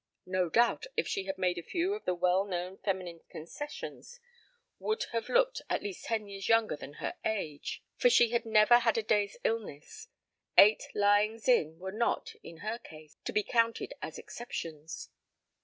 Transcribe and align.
No 0.25 0.49
doubt 0.49 0.87
if 0.97 1.07
she 1.07 1.25
had 1.25 1.37
made 1.37 1.59
a 1.59 1.61
few 1.61 1.93
of 1.93 2.05
the 2.05 2.15
well 2.15 2.43
known 2.43 2.79
feminine 2.79 3.19
concessions 3.29 4.19
would 4.79 5.03
have 5.11 5.29
looked 5.29 5.61
at 5.69 5.83
least 5.83 6.05
ten 6.05 6.27
years 6.27 6.49
younger 6.49 6.75
than 6.75 6.93
her 6.93 7.13
age, 7.23 7.83
for 7.97 8.09
she 8.09 8.31
had 8.31 8.43
never 8.43 8.79
had 8.79 8.97
a 8.97 9.03
day's 9.03 9.37
illness: 9.43 10.07
eight 10.57 10.87
lyings 10.95 11.47
in 11.47 11.77
were 11.77 11.91
not, 11.91 12.31
in 12.41 12.57
her 12.65 12.79
case, 12.79 13.15
to 13.25 13.31
be 13.31 13.43
counted 13.43 13.93
as 14.01 14.17
exceptions. 14.17 15.11